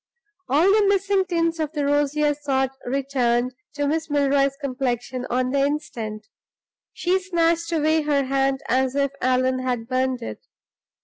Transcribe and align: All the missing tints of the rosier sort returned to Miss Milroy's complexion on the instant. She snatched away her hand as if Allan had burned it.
All 0.49 0.63
the 0.71 0.83
missing 0.87 1.25
tints 1.25 1.59
of 1.59 1.73
the 1.73 1.85
rosier 1.85 2.33
sort 2.33 2.71
returned 2.85 3.53
to 3.75 3.85
Miss 3.85 4.09
Milroy's 4.09 4.57
complexion 4.59 5.27
on 5.29 5.51
the 5.51 5.59
instant. 5.63 6.27
She 6.91 7.19
snatched 7.19 7.71
away 7.71 8.01
her 8.01 8.23
hand 8.23 8.63
as 8.67 8.95
if 8.95 9.11
Allan 9.21 9.59
had 9.59 9.87
burned 9.87 10.23
it. 10.23 10.41